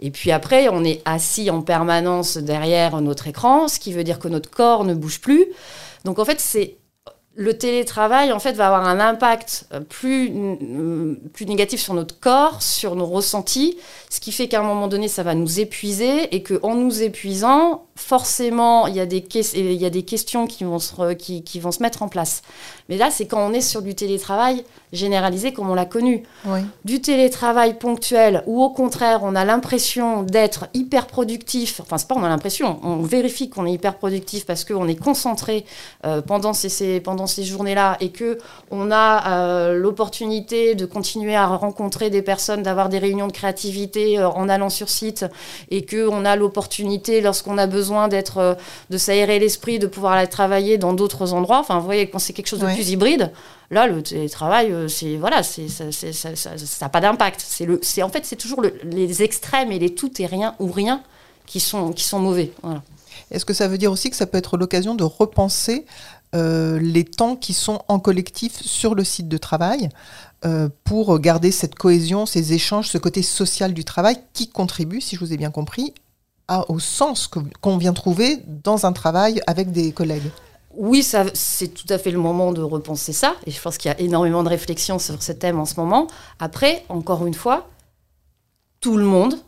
Et 0.00 0.10
puis 0.10 0.32
après, 0.32 0.68
on 0.68 0.82
est 0.82 1.00
assis 1.04 1.48
en 1.48 1.62
permanence 1.62 2.38
derrière 2.38 3.00
notre 3.00 3.28
écran, 3.28 3.68
ce 3.68 3.78
qui 3.78 3.92
veut 3.92 4.02
dire 4.02 4.18
que 4.18 4.26
notre 4.26 4.50
corps 4.50 4.84
ne 4.84 4.94
bouge 4.94 5.20
plus. 5.20 5.46
Donc, 6.04 6.18
en 6.18 6.24
fait, 6.24 6.40
c'est 6.40 6.76
le 7.36 7.56
télétravail 7.56 8.32
en 8.32 8.38
fait 8.38 8.52
va 8.52 8.66
avoir 8.66 8.86
un 8.88 8.98
impact 8.98 9.66
euh, 9.72 9.80
plus, 9.80 10.30
mm, 10.30 11.16
plus 11.32 11.46
négatif 11.46 11.80
sur 11.80 11.94
notre 11.94 12.18
corps, 12.18 12.62
sur 12.62 12.96
nos 12.96 13.06
ressentis, 13.06 13.78
ce 14.10 14.20
qui 14.20 14.32
fait 14.32 14.48
qu'à 14.48 14.60
un 14.60 14.64
moment 14.64 14.88
donné 14.88 15.06
ça 15.08 15.22
va 15.22 15.34
nous 15.34 15.60
épuiser 15.60 16.34
et 16.34 16.42
qu'en 16.42 16.74
nous 16.74 17.02
épuisant, 17.02 17.85
forcément 17.96 18.86
il 18.86 18.94
y, 18.94 19.00
a 19.00 19.06
des 19.06 19.24
il 19.54 19.72
y 19.72 19.86
a 19.86 19.90
des 19.90 20.02
questions 20.02 20.46
qui 20.46 20.64
vont, 20.64 20.78
se, 20.78 21.14
qui, 21.14 21.42
qui, 21.42 21.58
vont 21.58 21.72
se 21.72 21.82
mettre 21.82 22.02
en 22.02 22.08
place. 22.08 22.42
Mais 22.88 22.96
là 22.98 23.10
c'est 23.10 23.26
quand 23.26 23.44
on 23.44 23.52
est 23.52 23.62
sur 23.62 23.82
du 23.82 23.94
télétravail 23.94 24.64
généralisé 24.92 25.52
comme 25.52 25.68
on 25.70 25.74
l'a 25.74 25.86
connu. 25.86 26.22
Du 26.84 27.00
télétravail 27.00 27.78
ponctuel 27.78 28.42
ou 28.46 28.62
au 28.62 28.70
contraire 28.70 29.20
on 29.22 29.34
a 29.34 29.44
l'impression 29.44 30.22
d'être 30.22 30.68
hyper 30.74 31.06
productif, 31.06 31.80
enfin 31.80 31.98
c'est 31.98 32.06
pas 32.06 32.14
on 32.16 32.24
a 32.24 32.28
l'impression, 32.28 32.78
on 32.82 33.02
vérifie 33.02 33.48
qu'on 33.48 33.66
est 33.66 33.72
hyper 33.72 33.96
productif 33.96 34.46
parce 34.46 34.64
qu'on 34.64 34.86
est 34.88 34.96
concentré 34.96 35.64
euh, 36.04 36.20
pendant 36.20 36.52
ces, 36.52 37.00
pendant 37.00 37.26
ces 37.26 37.44
journées-là 37.44 37.96
et 38.00 38.10
que 38.10 38.38
on 38.70 38.90
a 38.90 39.32
euh, 39.32 39.74
l'opportunité 39.74 40.74
de 40.74 40.84
continuer 40.84 41.34
à 41.34 41.46
rencontrer 41.46 42.10
des 42.10 42.22
personnes, 42.22 42.62
d'avoir 42.62 42.88
des 42.88 42.98
réunions 42.98 43.26
de 43.26 43.32
créativité 43.32 44.18
euh, 44.18 44.28
en 44.28 44.48
allant 44.48 44.70
sur 44.70 44.90
site 44.90 45.24
et 45.70 45.84
que 45.84 46.06
on 46.08 46.24
a 46.24 46.36
l'opportunité 46.36 47.20
lorsqu'on 47.20 47.58
a 47.58 47.66
besoin 47.66 47.85
besoin 47.86 48.08
d'être, 48.08 48.38
euh, 48.38 48.54
de 48.90 48.98
s'aérer 48.98 49.38
l'esprit, 49.38 49.78
de 49.78 49.86
pouvoir 49.86 50.14
aller 50.14 50.28
travailler 50.28 50.76
dans 50.78 50.92
d'autres 50.92 51.32
endroits. 51.32 51.60
Enfin, 51.60 51.78
vous 51.78 51.84
voyez, 51.84 52.08
quand 52.10 52.18
c'est 52.18 52.32
quelque 52.32 52.48
chose 52.48 52.58
de 52.60 52.66
Ouais. 52.66 52.74
plus 52.74 52.90
hybride, 52.90 53.30
là, 53.70 53.86
le 53.86 54.02
télétravail, 54.02 54.72
euh, 54.72 54.88
c'est 54.88 55.16
voilà, 55.16 55.42
c'est 55.42 55.68
ça, 55.68 55.92
ça, 55.92 56.12
ça- 56.34 56.58
ça 56.58 56.84
n'a 56.84 56.88
pas 56.88 57.00
d'impact. 57.00 57.40
C'est 57.46 57.64
le, 57.66 57.78
c'est 57.82 58.02
en 58.02 58.08
fait, 58.08 58.24
c'est 58.26 58.36
toujours 58.36 58.60
le- 58.60 58.74
les 58.84 59.22
extrêmes 59.22 59.70
et 59.72 59.78
les 59.78 59.94
tout 59.94 60.10
et 60.20 60.26
rien 60.26 60.54
ou 60.58 60.70
rien 60.72 61.02
qui 61.46 61.60
sont 61.60 61.92
qui 61.92 62.04
sont 62.04 62.18
mauvais. 62.18 62.50
Voilà. 62.62 62.82
Est-ce 63.30 63.44
que 63.44 63.54
ça 63.54 63.66
veut 63.68 63.78
dire 63.78 63.90
aussi 63.92 64.10
que 64.10 64.16
ça 64.16 64.26
peut 64.26 64.38
être 64.38 64.56
l'occasion 64.56 64.94
de 64.94 65.04
repenser 65.04 65.86
euh, 66.34 66.78
les 66.80 67.04
temps 67.04 67.36
qui 67.36 67.54
sont 67.54 67.82
en 67.88 67.98
collectif 68.00 68.60
sur 68.62 68.94
le 68.94 69.04
site 69.04 69.28
de 69.28 69.38
travail 69.38 69.88
euh, 70.44 70.68
pour 70.84 71.18
garder 71.18 71.50
cette 71.50 71.76
cohésion, 71.76 72.26
ces 72.26 72.52
échanges, 72.52 72.88
ce 72.88 72.98
côté 72.98 73.22
social 73.22 73.72
du 73.72 73.84
travail 73.84 74.16
qui 74.34 74.48
contribue, 74.48 75.00
si 75.00 75.14
je 75.16 75.20
vous 75.20 75.32
ai 75.32 75.36
bien 75.36 75.50
compris, 75.50 75.94
au 76.68 76.78
sens 76.78 77.28
qu'on 77.60 77.76
vient 77.76 77.92
trouver 77.92 78.38
dans 78.46 78.86
un 78.86 78.92
travail 78.92 79.40
avec 79.46 79.72
des 79.72 79.92
collègues 79.92 80.30
Oui, 80.76 81.02
c'est 81.02 81.68
tout 81.68 81.86
à 81.88 81.98
fait 81.98 82.10
le 82.10 82.18
moment 82.18 82.52
de 82.52 82.62
repenser 82.62 83.12
ça. 83.12 83.34
Et 83.46 83.50
je 83.50 83.60
pense 83.60 83.78
qu'il 83.78 83.90
y 83.90 83.94
a 83.94 84.00
énormément 84.00 84.42
de 84.42 84.48
réflexions 84.48 84.98
sur 84.98 85.22
ce 85.22 85.32
thème 85.32 85.58
en 85.58 85.64
ce 85.64 85.78
moment. 85.78 86.06
Après, 86.38 86.84
encore 86.88 87.26
une 87.26 87.34
fois, 87.34 87.68
tout 88.80 88.96
le 88.96 89.04
monde 89.04 89.38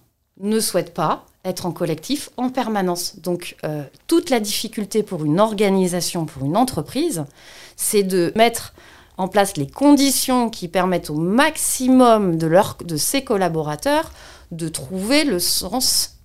ne 0.41 0.61
souhaite 0.61 0.95
pas 0.95 1.25
être 1.45 1.67
en 1.67 1.73
collectif 1.73 2.31
en 2.37 2.51
permanence. 2.51 3.21
Donc, 3.21 3.57
euh, 3.65 3.85
toute 4.07 4.31
la 4.31 4.41
difficulté 4.41 5.03
pour 5.03 5.25
une 5.25 5.41
organisation, 5.41 6.27
pour 6.27 6.45
une 6.45 6.57
entreprise, 6.57 7.25
c'est 7.77 8.03
de 8.03 8.33
mettre 8.37 8.75
en 9.17 9.29
place 9.29 9.57
les 9.57 9.67
conditions 9.67 10.51
qui 10.51 10.69
permettent 10.69 11.11
au 11.11 11.17
maximum 11.17 12.37
de, 12.37 12.47
leur, 12.47 12.77
de 12.85 12.97
ses 12.97 13.23
collaborateurs 13.23 14.13
de 14.51 14.69
trouver 14.69 15.25
le 15.25 15.39
sens 15.39 16.18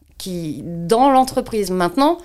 dans 0.63 1.09
l'entreprise. 1.09 1.71
Maintenant, 1.71 2.17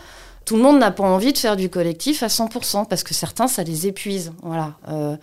tout 0.49 0.57
le 0.57 0.63
monde 0.63 0.79
n'a 0.79 0.91
pas 0.91 1.05
envie 1.05 1.35
de 1.35 1.39
faire 1.39 1.57
du 1.57 1.69
collectif 1.69 2.23
à 2.23 2.29
100% 2.29 2.87
parce 2.87 3.03
que 3.03 3.13
certains, 3.13 3.49
ça 3.49 3.65
les 3.65 3.87
épuise. 3.87 4.33
Voilà. 4.43 4.73
Euh, 4.89 5.15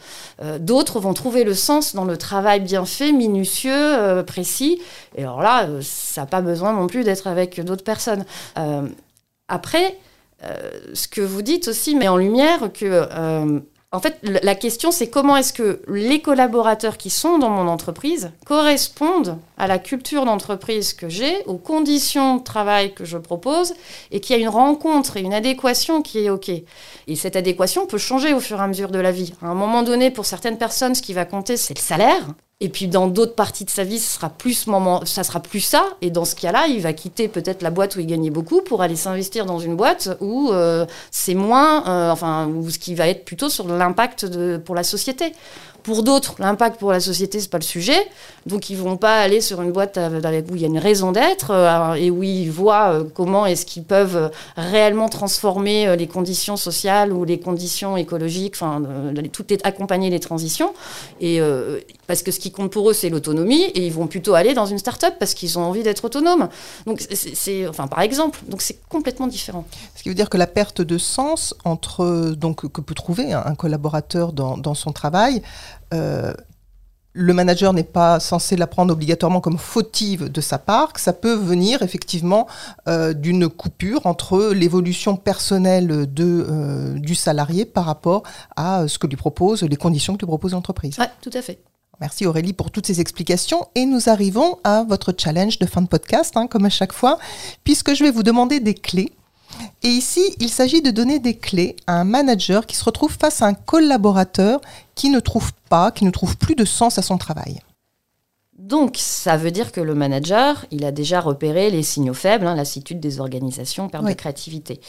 euh, 0.43 0.59
D'autres 0.59 0.99
vont 0.99 1.15
trouver 1.15 1.43
le 1.43 1.55
sens 1.55 1.95
dans 1.95 2.05
le 2.05 2.15
travail 2.15 2.59
bien 2.59 2.85
fait, 2.85 3.11
minutieux, 3.11 3.71
euh, 3.73 4.21
précis. 4.21 4.79
Et 5.15 5.23
alors 5.23 5.41
là, 5.41 5.67
ça 5.81 6.21
n'a 6.21 6.27
pas 6.27 6.41
besoin 6.41 6.73
non 6.73 6.85
plus 6.85 7.03
d'être 7.03 7.25
avec 7.25 7.59
d'autres 7.59 7.83
personnes. 7.83 8.23
Après, 9.47 9.97
ce 10.93 11.07
que 11.07 11.21
vous 11.21 11.41
dites 11.41 11.69
aussi 11.69 11.95
met 11.95 12.07
en 12.07 12.17
lumière 12.17 12.71
que, 12.71 13.07
en 13.95 13.99
fait, 13.99 14.17
la 14.23 14.55
question 14.55 14.91
c'est 14.91 15.09
comment 15.09 15.37
est-ce 15.37 15.53
que 15.53 15.81
les 15.87 16.21
collaborateurs 16.21 16.97
qui 16.97 17.09
sont 17.09 17.37
dans 17.37 17.49
mon 17.49 17.67
entreprise 17.67 18.31
correspondent 18.45 19.37
à 19.57 19.67
la 19.67 19.79
culture 19.79 20.25
d'entreprise 20.25 20.93
que 20.93 21.07
j'ai, 21.07 21.43
aux 21.45 21.57
conditions 21.57 22.35
de 22.35 22.43
travail 22.43 22.93
que 22.93 23.05
je 23.05 23.17
propose, 23.17 23.73
et 24.11 24.19
qu'il 24.19 24.35
y 24.35 24.39
a 24.39 24.41
une 24.41 24.49
rencontre 24.49 25.17
et 25.17 25.21
une 25.21 25.33
adéquation 25.33 26.01
qui 26.01 26.19
est 26.19 26.29
OK. 26.29 26.49
Et 26.49 27.15
cette 27.15 27.35
adéquation 27.35 27.85
peut 27.85 27.97
changer 27.97 28.33
au 28.33 28.39
fur 28.39 28.59
et 28.59 28.63
à 28.63 28.67
mesure 28.67 28.91
de 28.91 28.99
la 28.99 29.11
vie. 29.11 29.33
À 29.41 29.47
un 29.47 29.55
moment 29.55 29.83
donné, 29.83 30.11
pour 30.11 30.25
certaines 30.25 30.57
personnes, 30.57 30.95
ce 30.95 31.01
qui 31.01 31.13
va 31.13 31.25
compter, 31.25 31.55
c'est 31.55 31.75
le 31.75 31.81
salaire. 31.81 32.27
Et 32.61 32.69
puis 32.69 32.87
dans 32.87 33.07
d'autres 33.07 33.35
parties 33.35 33.65
de 33.65 33.69
sa 33.69 33.83
vie, 33.83 33.99
ce 33.99 34.13
sera 34.13 34.29
plus 34.29 34.65
ça 35.05 35.23
sera 35.23 35.41
plus 35.41 35.59
ça. 35.59 35.83
Et 36.01 36.09
dans 36.09 36.23
ce 36.23 36.35
cas-là, 36.35 36.67
il 36.67 36.81
va 36.81 36.93
quitter 36.93 37.27
peut-être 37.27 37.61
la 37.61 37.69
boîte 37.69 37.97
où 37.97 37.99
il 37.99 38.07
gagnait 38.07 38.29
beaucoup 38.29 38.61
pour 38.61 38.81
aller 38.81 38.95
s'investir 38.95 39.45
dans 39.45 39.59
une 39.59 39.75
boîte 39.75 40.15
où 40.21 40.51
euh, 40.51 40.85
c'est 41.11 41.33
moins, 41.33 41.85
euh, 41.87 42.11
enfin, 42.11 42.47
où 42.47 42.69
ce 42.69 42.79
qui 42.79 42.95
va 42.95 43.09
être 43.09 43.25
plutôt 43.25 43.49
sur 43.49 43.67
l'impact 43.67 44.59
pour 44.59 44.73
la 44.73 44.83
société. 44.83 45.33
Pour 45.85 46.01
d'autres, 46.01 46.35
l'impact 46.39 46.79
pour 46.79 46.91
la 46.91 46.99
société, 46.99 47.39
c'est 47.39 47.49
pas 47.49 47.59
le 47.59 47.63
sujet. 47.63 48.07
Donc, 48.47 48.71
ils 48.71 48.77
vont 48.77 48.97
pas 48.97 49.19
aller 49.19 49.39
sur 49.39 49.61
une 49.61 49.71
boîte 49.71 49.97
euh, 49.97 50.41
où 50.51 50.55
il 50.55 50.61
y 50.61 50.63
a 50.63 50.67
une 50.67 50.79
raison 50.79 51.11
d'être 51.11 51.51
euh, 51.51 51.93
et 51.93 52.09
où 52.09 52.23
ils 52.23 52.49
voient 52.49 52.89
euh, 52.89 53.03
comment 53.13 53.45
est-ce 53.45 53.67
qu'ils 53.67 53.83
peuvent 53.83 54.31
réellement 54.57 55.09
transformer 55.09 55.95
les 55.95 56.07
conditions 56.07 56.57
sociales 56.57 57.13
ou 57.13 57.23
les 57.23 57.39
conditions 57.39 57.97
écologiques, 57.97 58.55
enfin, 58.55 58.81
tout 59.31 59.53
est 59.53 59.63
accompagner 59.63 60.09
les 60.09 60.19
transitions. 60.19 60.73
Et 61.21 61.39
parce 62.07 62.23
que 62.23 62.31
ce 62.31 62.39
qui 62.39 62.51
compte 62.51 62.71
pour 62.71 62.89
eux, 62.89 62.93
c'est 62.93 63.09
l'autonomie, 63.09 63.63
et 63.63 63.85
ils 63.85 63.93
vont 63.93 64.07
plutôt 64.07 64.33
aller 64.33 64.53
dans 64.53 64.65
une 64.65 64.77
start-up 64.77 65.15
parce 65.19 65.33
qu'ils 65.33 65.57
ont 65.59 65.63
envie 65.63 65.83
d'être 65.83 66.05
autonomes. 66.05 66.49
Donc, 66.85 67.05
c'est- 67.11 67.67
enfin, 67.67 67.87
par 67.87 68.01
exemple, 68.01 68.39
donc 68.47 68.61
c'est 68.61 68.79
complètement 68.89 69.27
différent. 69.27 69.65
Ce 69.95 70.03
qui 70.03 70.09
veut 70.09 70.15
dire 70.15 70.29
que 70.29 70.37
la 70.37 70.47
perte 70.47 70.81
de 70.81 70.97
sens 70.97 71.53
entre 71.63 72.33
donc 72.35 72.67
que 72.71 72.81
peut 72.81 72.95
trouver 72.95 73.33
un, 73.33 73.55
collaborateur 73.55 74.33
dans, 74.33 74.73
son 74.73 74.91
travail, 74.91 75.41
le 77.15 77.33
manager 77.33 77.71
n'est 77.71 77.83
pas 77.83 78.19
censé 78.19 78.57
la 78.57 78.67
prendre 78.67 78.91
obligatoirement 78.91 79.39
comme 79.39 79.57
fautive 79.57 80.29
de 80.29 80.41
sa 80.41 80.59
part, 80.59 80.91
que 80.91 80.99
ça 80.99 81.13
peut 81.13 81.33
venir 81.33 81.81
effectivement 81.81 82.45
euh, 82.89 83.13
d'une 83.13 83.47
coupure 83.47 84.05
entre 84.05 84.51
l'évolution 84.53 85.15
personnelle 85.15 86.13
de, 86.13 86.45
euh, 86.49 86.99
du 86.99 87.15
salarié 87.15 87.63
par 87.63 87.85
rapport 87.85 88.23
à 88.57 88.89
ce 88.89 88.99
que 88.99 89.07
lui 89.07 89.15
propose, 89.15 89.63
les 89.63 89.77
conditions 89.77 90.15
que 90.15 90.19
lui 90.19 90.27
propose 90.27 90.51
l'entreprise. 90.51 90.99
Ouais, 90.99 91.09
tout 91.21 91.31
à 91.33 91.41
fait. 91.41 91.59
Merci 92.01 92.25
Aurélie 92.25 92.51
pour 92.51 92.69
toutes 92.69 92.85
ces 92.85 92.99
explications 92.99 93.65
et 93.75 93.85
nous 93.85 94.09
arrivons 94.09 94.59
à 94.65 94.83
votre 94.83 95.13
challenge 95.17 95.57
de 95.59 95.65
fin 95.65 95.81
de 95.81 95.87
podcast, 95.87 96.35
hein, 96.35 96.47
comme 96.47 96.65
à 96.65 96.69
chaque 96.69 96.91
fois, 96.91 97.17
puisque 97.63 97.93
je 97.93 98.03
vais 98.03 98.11
vous 98.11 98.23
demander 98.23 98.59
des 98.59 98.73
clés. 98.73 99.13
Et 99.83 99.89
ici, 99.89 100.21
il 100.39 100.49
s'agit 100.49 100.81
de 100.81 100.91
donner 100.91 101.19
des 101.19 101.35
clés 101.35 101.75
à 101.87 101.99
un 101.99 102.03
manager 102.03 102.65
qui 102.65 102.75
se 102.75 102.83
retrouve 102.83 103.15
face 103.19 103.41
à 103.41 103.47
un 103.47 103.53
collaborateur 103.53 104.61
qui 104.95 105.09
ne 105.09 105.19
trouve 105.19 105.51
pas, 105.69 105.91
qui 105.91 106.05
ne 106.05 106.11
trouve 106.11 106.37
plus 106.37 106.55
de 106.55 106.65
sens 106.65 106.97
à 106.97 107.01
son 107.01 107.17
travail. 107.17 107.59
Donc, 108.57 108.95
ça 108.97 109.35
veut 109.35 109.51
dire 109.51 109.73
que 109.73 109.81
le 109.81 109.95
manager, 109.95 110.65
il 110.71 110.85
a 110.85 110.91
déjà 110.91 111.19
repéré 111.19 111.69
les 111.69 111.83
signaux 111.83 112.13
faibles, 112.13 112.47
hein, 112.47 112.55
lassitude 112.55 113.01
des 113.01 113.19
organisations, 113.19 113.89
perte 113.89 114.05
Oui. 114.05 114.13
de 114.13 114.17
créativité. 114.17 114.79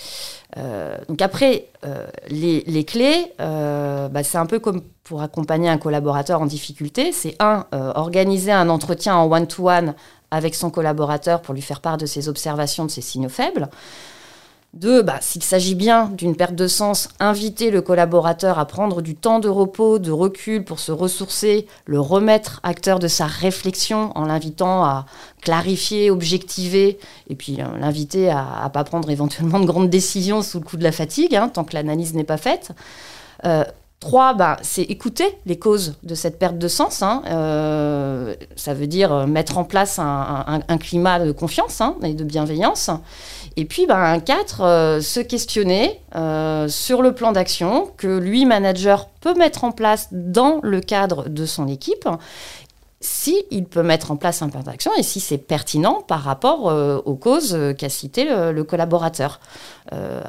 Euh, 0.57 0.97
donc 1.09 1.21
après, 1.21 1.67
euh, 1.85 2.07
les, 2.29 2.63
les 2.69 2.85
clés, 2.85 3.33
euh, 3.41 4.09
bah, 4.09 4.23
c'est 4.23 4.39
un 4.39 4.47
peu 4.47 4.61
comme 4.61 4.83
pour 5.03 5.21
accompagner 5.21 5.69
un 5.69 5.79
collaborateur 5.79 6.41
en 6.41 6.47
difficulté. 6.47 7.11
C'est 7.13 7.35
un, 7.41 7.67
organiser 7.73 8.53
un 8.53 8.69
entretien 8.69 9.17
en 9.17 9.31
one-to-one 9.31 9.95
avec 10.31 10.55
son 10.55 10.71
collaborateur 10.71 11.43
pour 11.43 11.53
lui 11.53 11.63
faire 11.63 11.81
part 11.81 11.99
de 11.99 12.07
ses 12.07 12.29
observations, 12.29 12.85
de 12.85 12.91
ses 12.91 13.03
signaux 13.03 13.29
faibles. 13.29 13.69
Deux, 14.77 15.01
bah, 15.01 15.17
s'il 15.23 15.43
s'agit 15.43 15.75
bien 15.75 16.11
d'une 16.11 16.37
perte 16.37 16.55
de 16.55 16.69
sens, 16.69 17.09
inviter 17.19 17.71
le 17.71 17.81
collaborateur 17.81 18.59
à 18.59 18.67
prendre 18.67 19.01
du 19.01 19.15
temps 19.15 19.39
de 19.39 19.49
repos, 19.49 19.99
de 19.99 20.11
recul 20.11 20.65
pour 20.65 20.81
se 20.81 20.93
ressourcer, 20.93 21.67
le 21.87 21.99
remettre 21.99 22.61
acteur 22.63 22.99
de 22.99 23.09
sa 23.09 23.25
réflexion 23.25 24.13
en 24.15 24.27
l'invitant 24.27 24.85
à 24.85 25.07
clarifier, 25.41 26.11
objectiver, 26.11 26.99
et 27.31 27.35
puis 27.37 27.57
euh, 27.59 27.65
l'inviter 27.79 28.29
à 28.29 28.65
ne 28.65 28.69
pas 28.69 28.85
prendre 28.85 29.09
éventuellement 29.09 29.61
de 29.61 29.67
grandes 29.67 29.89
décisions 29.89 30.43
sous 30.43 30.61
le 30.61 30.67
coup 30.67 30.77
de 30.77 30.85
la 30.85 30.93
fatigue, 30.93 31.35
hein, 31.35 31.49
tant 31.49 31.65
que 31.65 31.73
l'analyse 31.73 32.13
n'est 32.13 32.25
pas 32.25 32.37
faite. 32.37 32.73
Euh, 33.47 33.65
Trois, 33.99 34.35
bah, 34.35 34.59
c'est 34.61 34.83
écouter 34.83 35.25
les 35.47 35.59
causes 35.59 35.95
de 36.03 36.15
cette 36.15 36.39
perte 36.39 36.59
de 36.59 36.69
sens. 36.69 37.03
hein. 37.03 37.23
Euh, 37.29 38.35
ça 38.55 38.75
veut 38.75 38.87
dire 38.87 39.27
mettre 39.27 39.57
en 39.57 39.65
place 39.65 39.99
un 39.99 40.79
climat 40.79 41.19
de 41.19 41.33
confiance 41.33 41.81
hein, 41.81 41.97
et 42.03 42.13
de 42.13 42.23
bienveillance. 42.23 42.91
Et 43.57 43.65
puis, 43.65 43.87
un 43.89 44.21
4, 44.21 45.01
se 45.03 45.21
questionner 45.21 46.01
euh, 46.15 46.69
sur 46.69 47.01
le 47.03 47.15
plan 47.15 47.33
d'action 47.33 47.91
que 47.97 48.07
lui, 48.19 48.45
manager, 48.45 49.09
peut 49.21 49.35
mettre 49.35 49.65
en 49.65 49.73
place 49.73 50.09
dans 50.13 50.61
le 50.63 50.81
cadre 50.81 51.29
de 51.29 51.47
son 51.47 51.67
équipe. 51.67 52.07
Si 53.01 53.45
il 53.51 53.65
peut 53.67 53.83
mettre 53.83 54.11
en 54.11 54.17
place 54.17 54.43
un 54.43 54.49
plan 54.49 54.61
d'action 54.63 54.91
et 54.99 55.03
si 55.03 55.21
c'est 55.21 55.39
pertinent 55.39 56.03
par 56.07 56.23
rapport 56.23 56.69
euh, 56.69 56.99
aux 57.05 57.15
causes 57.15 57.55
euh, 57.55 57.73
qu'a 57.73 57.89
cité 57.91 58.25
le, 58.25 58.53
le 58.53 58.65
collaborateur. 58.65 59.41
Euh, 59.93 60.23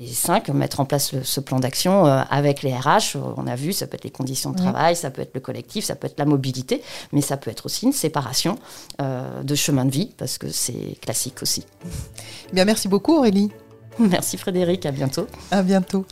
et 0.00 0.06
5, 0.06 0.48
mettre 0.50 0.78
en 0.78 0.84
place 0.84 1.12
le- 1.12 1.24
ce 1.24 1.40
plan 1.40 1.58
d'action 1.58 2.06
euh, 2.06 2.20
avec 2.30 2.62
les 2.62 2.72
RH. 2.72 3.16
euh, 3.16 3.20
On 3.36 3.46
a 3.48 3.56
vu, 3.56 3.72
ça 3.72 3.86
peut 3.88 3.96
être 3.96 4.04
les 4.04 4.10
conditions 4.10 4.50
de 4.50 4.56
Oui. 4.56 4.62
travail, 4.62 4.94
ça 4.94 5.10
peut 5.10 5.22
être 5.22 5.34
le 5.34 5.40
collectif, 5.40 5.84
ça 5.84 5.96
peut 5.96 6.06
être 6.06 6.18
la 6.18 6.24
mobilité, 6.24 6.82
mais 7.12 7.20
ça 7.20 7.36
peut 7.36 7.50
être 7.50 7.66
aussi 7.66 7.86
une 7.86 7.92
séparation 7.92 8.58
euh, 9.00 9.42
de 9.42 9.54
chemin 9.56 9.84
de 9.84 9.90
vie, 9.90 10.12
parce 10.16 10.38
que 10.38 10.48
c'est 10.50 10.96
classique 11.00 11.42
aussi. 11.42 11.64
Eh 12.50 12.54
Bien, 12.54 12.64
merci 12.64 12.88
beaucoup 12.88 13.16
Aurélie. 13.16 13.50
Merci 13.98 14.38
Frédéric, 14.38 14.86
à 14.86 14.92
bientôt. 14.92 15.26
À 15.50 15.62
bientôt. 15.62 16.06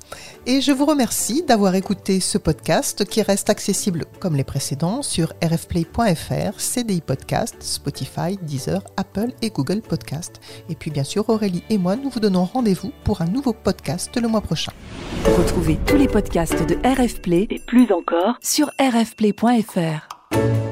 Et 0.47 0.61
je 0.61 0.73
vous 0.73 0.87
remercie 0.87 1.43
d'avoir 1.43 1.75
écouté 1.75 2.21
ce 2.21 2.39
podcast 2.39 3.05
qui 3.05 3.23
reste 3.23 3.51
accessible 3.51 4.05
comme 4.21 4.37
les 4.37 4.45
précédents 4.45 5.03
sur 5.03 5.33
rfplay.fr, 5.43 6.59
CDI 6.61 7.01
Podcast, 7.01 7.57
Spotify, 7.61 8.39
Deezer, 8.43 8.83
Apple 8.97 9.33
et 9.43 9.51
Google 9.51 9.81
Podcast. 9.83 10.41
Et 10.69 10.75
puis 10.75 10.91
bien 10.91 11.05
sûr, 11.05 11.29
Aurélie 11.29 11.63
et 11.71 11.79
moi, 11.79 11.97
nous 11.97 12.11
vous 12.11 12.21
donnons 12.21 12.45
rendez-vous 12.45 12.93
pour 13.05 13.21
un 13.21 13.27
nouveau 13.27 13.53
podcast 13.53 14.17
le 14.21 14.29
mois 14.29 14.41
prochain. 14.41 14.73
Retrouvez 15.37 15.79
tous 15.87 15.97
les 15.97 16.09
podcasts 16.09 16.67
de 16.67 16.75
RF 16.85 17.21
Play 17.23 17.47
et 17.51 17.61
plus 17.61 17.93
encore 17.93 18.37
sur 18.41 18.71
rfplay.fr. 18.81 20.66